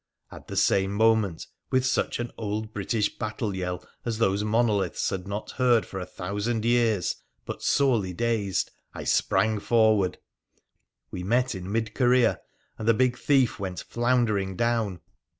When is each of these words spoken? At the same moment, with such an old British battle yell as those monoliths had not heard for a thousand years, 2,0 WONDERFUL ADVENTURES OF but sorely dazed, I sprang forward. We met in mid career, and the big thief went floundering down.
At 0.31 0.47
the 0.47 0.55
same 0.57 0.93
moment, 0.93 1.45
with 1.69 1.85
such 1.85 2.17
an 2.19 2.31
old 2.35 2.73
British 2.73 3.19
battle 3.19 3.55
yell 3.55 3.85
as 4.03 4.17
those 4.17 4.43
monoliths 4.43 5.11
had 5.11 5.27
not 5.27 5.51
heard 5.51 5.85
for 5.85 5.99
a 5.99 6.07
thousand 6.07 6.65
years, 6.65 7.13
2,0 7.13 7.13
WONDERFUL 7.13 7.19
ADVENTURES 7.19 7.43
OF 7.43 7.45
but 7.45 7.61
sorely 7.61 8.13
dazed, 8.13 8.71
I 8.95 9.03
sprang 9.03 9.59
forward. 9.59 10.17
We 11.11 11.23
met 11.23 11.53
in 11.53 11.71
mid 11.71 11.93
career, 11.93 12.41
and 12.79 12.87
the 12.87 12.95
big 12.95 13.15
thief 13.15 13.59
went 13.59 13.81
floundering 13.83 14.55
down. 14.55 15.01